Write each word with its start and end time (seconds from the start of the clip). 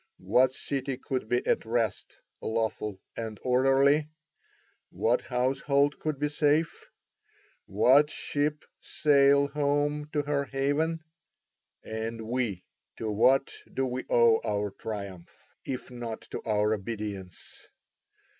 What 0.17 0.51
city 0.51 0.97
could 0.97 1.29
be 1.29 1.45
at 1.45 1.63
rest, 1.63 2.17
lawful, 2.41 2.99
and 3.15 3.39
orderly? 3.43 4.09
What 4.89 5.21
household 5.21 5.99
could 5.99 6.17
be 6.17 6.27
safe? 6.27 6.89
What 7.67 8.09
ship 8.09 8.65
sail 8.79 9.49
home 9.49 10.09
to 10.13 10.23
her 10.23 10.45
haven? 10.45 11.03
And 11.83 12.23
we, 12.25 12.63
to 12.97 13.11
what 13.11 13.53
do 13.71 13.85
we 13.85 14.03
owe 14.09 14.41
our 14.43 14.71
triumph, 14.71 15.55
if 15.65 15.91
not 15.91 16.21
to 16.31 16.41
our 16.47 16.73
obedience? 16.73 17.69